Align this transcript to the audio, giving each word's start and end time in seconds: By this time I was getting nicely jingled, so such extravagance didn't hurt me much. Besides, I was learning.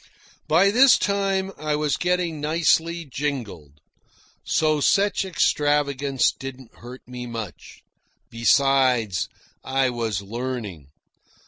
By 0.47 0.71
this 0.71 0.97
time 0.97 1.51
I 1.59 1.75
was 1.75 1.95
getting 1.95 2.41
nicely 2.41 3.05
jingled, 3.05 3.73
so 4.43 4.81
such 4.81 5.23
extravagance 5.23 6.31
didn't 6.31 6.73
hurt 6.77 7.03
me 7.07 7.27
much. 7.27 7.83
Besides, 8.31 9.29
I 9.63 9.91
was 9.91 10.23
learning. 10.23 10.87